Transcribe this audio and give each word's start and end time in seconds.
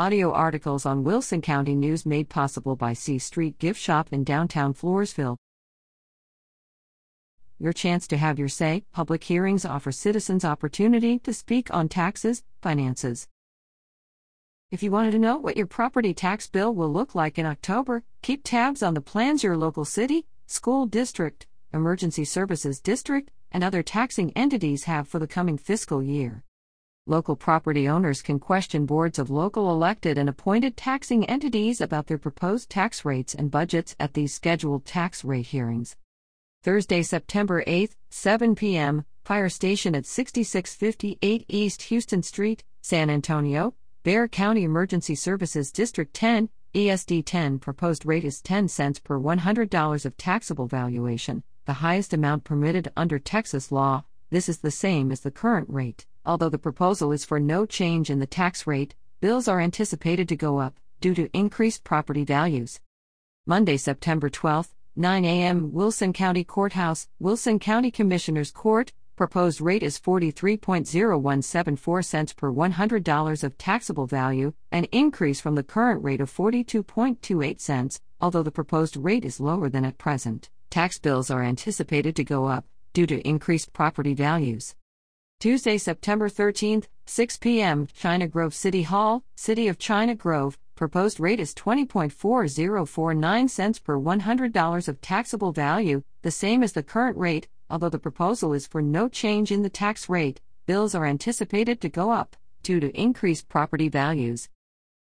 Audio 0.00 0.32
articles 0.32 0.86
on 0.86 1.04
Wilson 1.04 1.42
County 1.42 1.74
News 1.74 2.06
made 2.06 2.30
possible 2.30 2.74
by 2.74 2.94
C 2.94 3.18
Street 3.18 3.58
Gift 3.58 3.78
Shop 3.78 4.08
in 4.10 4.24
downtown 4.24 4.72
Floresville. 4.72 5.36
Your 7.58 7.74
chance 7.74 8.08
to 8.08 8.16
have 8.16 8.38
your 8.38 8.48
say. 8.48 8.84
Public 8.94 9.22
hearings 9.22 9.66
offer 9.66 9.92
citizens 9.92 10.42
opportunity 10.42 11.18
to 11.18 11.34
speak 11.34 11.68
on 11.74 11.90
taxes, 11.90 12.42
finances. 12.62 13.28
If 14.70 14.82
you 14.82 14.90
wanted 14.90 15.10
to 15.10 15.18
know 15.18 15.36
what 15.36 15.58
your 15.58 15.66
property 15.66 16.14
tax 16.14 16.48
bill 16.48 16.74
will 16.74 16.90
look 16.90 17.14
like 17.14 17.38
in 17.38 17.44
October, 17.44 18.02
keep 18.22 18.40
tabs 18.42 18.82
on 18.82 18.94
the 18.94 19.02
plans 19.02 19.42
your 19.44 19.58
local 19.58 19.84
city, 19.84 20.24
school 20.46 20.86
district, 20.86 21.46
emergency 21.74 22.24
services 22.24 22.80
district, 22.80 23.30
and 23.52 23.62
other 23.62 23.82
taxing 23.82 24.32
entities 24.34 24.84
have 24.84 25.06
for 25.06 25.18
the 25.18 25.26
coming 25.26 25.58
fiscal 25.58 26.02
year. 26.02 26.42
Local 27.06 27.34
property 27.34 27.88
owners 27.88 28.20
can 28.20 28.38
question 28.38 28.84
boards 28.84 29.18
of 29.18 29.30
local 29.30 29.70
elected 29.70 30.18
and 30.18 30.28
appointed 30.28 30.76
taxing 30.76 31.24
entities 31.24 31.80
about 31.80 32.06
their 32.06 32.18
proposed 32.18 32.68
tax 32.68 33.04
rates 33.04 33.34
and 33.34 33.50
budgets 33.50 33.96
at 33.98 34.12
these 34.12 34.34
scheduled 34.34 34.84
tax 34.84 35.24
rate 35.24 35.46
hearings. 35.46 35.96
Thursday, 36.62 37.02
September 37.02 37.64
8, 37.66 37.96
7 38.10 38.54
p.m., 38.54 39.06
Fire 39.24 39.48
Station 39.48 39.94
at 39.94 40.04
6658 40.04 41.46
East 41.48 41.82
Houston 41.82 42.22
Street, 42.22 42.64
San 42.82 43.08
Antonio, 43.08 43.74
Bexar 44.02 44.28
County 44.28 44.64
Emergency 44.64 45.14
Services 45.14 45.72
District 45.72 46.12
10, 46.12 46.50
ESD 46.74 47.22
10 47.24 47.58
proposed 47.58 48.04
rate 48.04 48.24
is 48.24 48.42
10 48.42 48.68
cents 48.68 48.98
per 48.98 49.18
$100 49.18 50.04
of 50.04 50.16
taxable 50.18 50.66
valuation, 50.66 51.42
the 51.64 51.74
highest 51.74 52.12
amount 52.12 52.44
permitted 52.44 52.92
under 52.94 53.18
Texas 53.18 53.72
law. 53.72 54.04
This 54.28 54.48
is 54.48 54.58
the 54.58 54.70
same 54.70 55.10
as 55.10 55.20
the 55.20 55.30
current 55.30 55.68
rate. 55.70 56.06
Although 56.30 56.50
the 56.50 56.58
proposal 56.58 57.10
is 57.10 57.24
for 57.24 57.40
no 57.40 57.66
change 57.66 58.08
in 58.08 58.20
the 58.20 58.24
tax 58.24 58.64
rate, 58.64 58.94
bills 59.20 59.48
are 59.48 59.60
anticipated 59.60 60.28
to 60.28 60.36
go 60.36 60.60
up 60.60 60.78
due 61.00 61.12
to 61.12 61.28
increased 61.36 61.82
property 61.82 62.22
values. 62.22 62.78
Monday, 63.46 63.76
September 63.76 64.30
12, 64.30 64.72
9 64.94 65.24
a.m. 65.24 65.72
Wilson 65.72 66.12
County 66.12 66.44
Courthouse, 66.44 67.08
Wilson 67.18 67.58
County 67.58 67.90
Commissioners 67.90 68.52
Court. 68.52 68.92
Proposed 69.16 69.60
rate 69.60 69.82
is 69.82 69.98
43.0174 69.98 72.04
cents 72.04 72.32
per 72.32 72.52
$100 72.52 73.42
of 73.42 73.58
taxable 73.58 74.06
value, 74.06 74.52
an 74.70 74.84
increase 74.92 75.40
from 75.40 75.56
the 75.56 75.64
current 75.64 76.04
rate 76.04 76.20
of 76.20 76.32
42.28 76.32 77.60
cents, 77.60 78.00
although 78.20 78.44
the 78.44 78.52
proposed 78.52 78.96
rate 78.96 79.24
is 79.24 79.40
lower 79.40 79.68
than 79.68 79.84
at 79.84 79.98
present. 79.98 80.48
Tax 80.70 81.00
bills 81.00 81.28
are 81.28 81.42
anticipated 81.42 82.14
to 82.14 82.22
go 82.22 82.46
up 82.46 82.66
due 82.92 83.08
to 83.08 83.26
increased 83.26 83.72
property 83.72 84.14
values. 84.14 84.76
Tuesday, 85.40 85.78
September 85.78 86.28
13th, 86.28 86.84
6 87.06 87.38
p.m., 87.38 87.88
China 87.94 88.28
Grove 88.28 88.52
City 88.52 88.82
Hall, 88.82 89.24
City 89.36 89.68
of 89.68 89.78
China 89.78 90.14
Grove. 90.14 90.58
Proposed 90.76 91.18
rate 91.18 91.40
is 91.40 91.54
20.4049 91.54 93.48
cents 93.48 93.78
per 93.78 93.98
$100 93.98 94.88
of 94.88 95.00
taxable 95.00 95.50
value, 95.52 96.02
the 96.20 96.30
same 96.30 96.62
as 96.62 96.74
the 96.74 96.82
current 96.82 97.16
rate, 97.16 97.48
although 97.70 97.88
the 97.88 97.98
proposal 97.98 98.52
is 98.52 98.66
for 98.66 98.82
no 98.82 99.08
change 99.08 99.50
in 99.50 99.62
the 99.62 99.70
tax 99.70 100.10
rate. 100.10 100.42
Bills 100.66 100.94
are 100.94 101.06
anticipated 101.06 101.80
to 101.80 101.88
go 101.88 102.10
up 102.10 102.36
due 102.62 102.78
to 102.78 102.94
increased 102.94 103.48
property 103.48 103.88
values. 103.88 104.50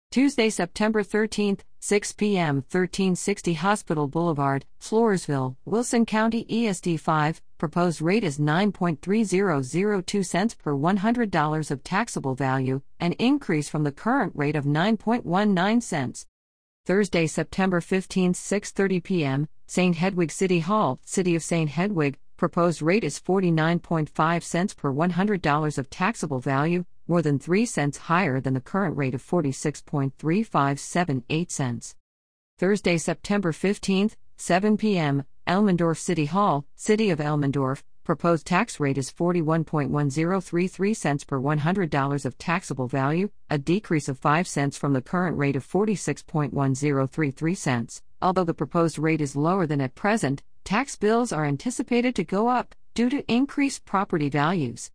Tuesday, 0.09 0.49
September 0.49 1.03
13th, 1.03 1.59
6 1.81 2.13
p.m., 2.13 2.55
1360 2.71 3.55
Hospital 3.55 4.07
Boulevard, 4.07 4.63
Floresville, 4.81 5.57
Wilson 5.65 6.05
County 6.05 6.45
ESD 6.45 6.97
5. 6.97 7.41
Proposed 7.59 8.01
rate 8.01 8.23
is 8.23 8.39
9.3002 8.39 10.25
cents 10.25 10.55
per 10.55 10.73
$100 10.73 11.71
of 11.71 11.83
taxable 11.83 12.33
value, 12.33 12.81
an 13.01 13.11
increase 13.19 13.67
from 13.67 13.83
the 13.83 13.91
current 13.91 14.31
rate 14.33 14.55
of 14.55 14.63
9.19 14.63 15.83
cents. 15.83 16.25
Thursday, 16.85 17.27
September 17.27 17.81
15, 17.81 18.31
6:30 18.31 19.03
p.m., 19.03 19.49
St. 19.67 19.97
Hedwig 19.97 20.31
City 20.31 20.59
Hall, 20.59 21.01
City 21.03 21.35
of 21.35 21.43
St. 21.43 21.69
Hedwig. 21.69 22.17
Proposed 22.37 22.81
rate 22.81 23.03
is 23.03 23.19
49.5 23.19 24.41
cents 24.41 24.73
per 24.73 24.93
$100 24.93 25.77
of 25.77 25.89
taxable 25.89 26.39
value, 26.39 26.85
more 27.09 27.21
than 27.21 27.37
3 27.37 27.65
cents 27.65 27.97
higher 27.97 28.39
than 28.39 28.53
the 28.53 28.61
current 28.61 28.95
rate 28.95 29.13
of 29.13 29.21
46.3578 29.21 31.51
cents. 31.51 31.97
Thursday, 32.57 32.97
September 32.97 33.51
15th, 33.51 34.15
7 34.41 34.77
p.m., 34.77 35.25
Elmendorf 35.47 35.97
City 35.97 36.23
Hall, 36.25 36.65
City 36.73 37.09
of 37.09 37.19
Elmendorf. 37.19 37.83
Proposed 38.05 38.47
tax 38.47 38.79
rate 38.79 38.97
is 38.97 39.11
41.1033 39.11 40.95
cents 40.95 41.25
per 41.25 41.37
$100 41.37 42.25
of 42.25 42.37
taxable 42.37 42.87
value, 42.87 43.29
a 43.49 43.57
decrease 43.57 44.07
of 44.07 44.17
5 44.17 44.47
cents 44.47 44.77
from 44.77 44.93
the 44.93 45.01
current 45.01 45.37
rate 45.37 45.57
of 45.57 45.67
46.1033 45.67 47.57
cents. 47.57 48.01
Although 48.21 48.45
the 48.45 48.53
proposed 48.53 48.97
rate 48.97 49.19
is 49.19 49.35
lower 49.35 49.67
than 49.67 49.81
at 49.81 49.93
present, 49.93 50.41
tax 50.63 50.95
bills 50.95 51.33
are 51.33 51.45
anticipated 51.45 52.15
to 52.15 52.23
go 52.23 52.47
up 52.47 52.75
due 52.93 53.09
to 53.09 53.29
increased 53.31 53.83
property 53.83 54.29
values. 54.29 54.89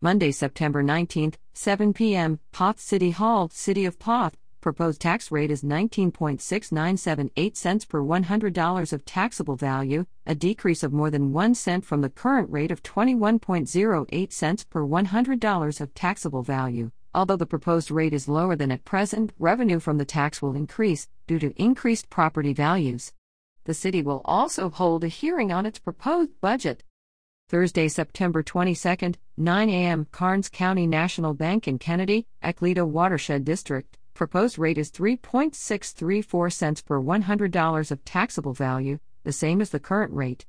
Monday, 0.00 0.30
September 0.32 0.82
19th, 0.82 1.34
7 1.52 1.92
p.m., 1.92 2.40
Poth 2.52 2.80
City 2.80 3.10
Hall, 3.10 3.50
City 3.52 3.84
of 3.84 3.98
Poth. 3.98 4.38
Proposed 4.60 5.00
tax 5.00 5.30
rate 5.30 5.52
is 5.52 5.62
19.6978 5.62 7.56
cents 7.56 7.84
per 7.84 8.02
$100 8.02 8.92
of 8.92 9.04
taxable 9.04 9.54
value, 9.54 10.04
a 10.26 10.34
decrease 10.34 10.82
of 10.82 10.92
more 10.92 11.12
than 11.12 11.32
1 11.32 11.54
cent 11.54 11.84
from 11.84 12.00
the 12.00 12.10
current 12.10 12.50
rate 12.50 12.72
of 12.72 12.82
21.08 12.82 14.32
cents 14.32 14.64
per 14.64 14.82
$100 14.82 15.80
of 15.80 15.94
taxable 15.94 16.42
value. 16.42 16.90
Although 17.14 17.36
the 17.36 17.46
proposed 17.46 17.92
rate 17.92 18.12
is 18.12 18.28
lower 18.28 18.56
than 18.56 18.72
at 18.72 18.84
present, 18.84 19.32
revenue 19.38 19.78
from 19.78 19.96
the 19.96 20.04
tax 20.04 20.42
will 20.42 20.56
increase 20.56 21.06
due 21.28 21.38
to 21.38 21.54
increased 21.62 22.10
property 22.10 22.52
values. 22.52 23.12
The 23.62 23.74
city 23.74 24.02
will 24.02 24.22
also 24.24 24.70
hold 24.70 25.04
a 25.04 25.08
hearing 25.08 25.52
on 25.52 25.66
its 25.66 25.78
proposed 25.78 26.32
budget. 26.40 26.82
Thursday, 27.48 27.86
September 27.86 28.42
22, 28.42 29.12
9 29.36 29.70
a.m., 29.70 30.08
Karnes 30.10 30.50
County 30.50 30.88
National 30.88 31.32
Bank 31.32 31.68
in 31.68 31.78
Kenedy, 31.78 32.26
Ecleto 32.42 32.84
Watershed 32.84 33.44
District. 33.44 33.96
Proposed 34.18 34.58
rate 34.58 34.76
is 34.78 34.90
3.634 34.90 36.52
cents 36.52 36.82
per 36.82 37.00
$100 37.00 37.90
of 37.92 38.04
taxable 38.04 38.52
value, 38.52 38.98
the 39.22 39.30
same 39.30 39.60
as 39.60 39.70
the 39.70 39.78
current 39.78 40.12
rate. 40.12 40.44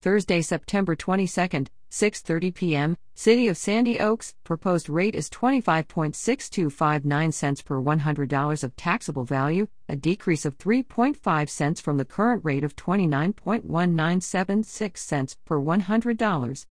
Thursday, 0.00 0.40
September 0.40 0.94
22, 0.94 1.66
6:30 1.90 2.54
p.m., 2.54 2.96
City 3.16 3.48
of 3.48 3.56
Sandy 3.56 3.98
Oaks. 3.98 4.36
Proposed 4.44 4.88
rate 4.88 5.16
is 5.16 5.28
25.6259 5.28 7.34
cents 7.34 7.62
per 7.62 7.82
$100 7.82 8.62
of 8.62 8.76
taxable 8.76 9.24
value, 9.24 9.66
a 9.88 9.96
decrease 9.96 10.44
of 10.44 10.56
3.5 10.56 11.48
cents 11.48 11.80
from 11.80 11.96
the 11.96 12.04
current 12.04 12.44
rate 12.44 12.62
of 12.62 12.76
29.1976 12.76 14.98
cents 14.98 15.36
per 15.44 15.58
$100. 15.58 16.66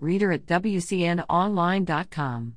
Reader 0.00 0.32
at 0.32 0.46
WCNOnline.com. 0.46 2.56